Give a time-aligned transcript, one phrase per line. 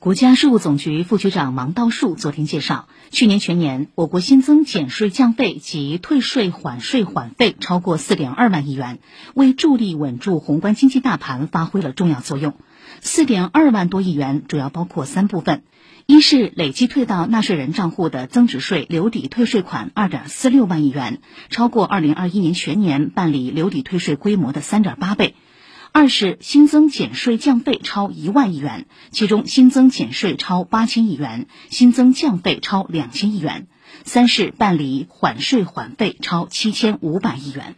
[0.00, 9.00] 国家税务总局副局长王道树昨天介绍，去年全年我国新增减税降费及退税缓税缓费超过四点二万亿元，
[9.34, 12.54] 为助力稳住宏观经济大盘发挥了重要作用。
[13.00, 15.64] 四点二万多亿元主要包括三部分：
[16.06, 25.34] 一是累计退到纳税人账户的增值税留抵退税款二点四六万亿元，超过二零二一年全年办理留抵退税规模的三点八倍。
[25.98, 33.66] 二是新增减税降费超一万亿元，其中新增减税超八千亿元，新增降费超两千亿元；
[34.04, 37.74] 三是办理缓税缓费超七千五百亿元。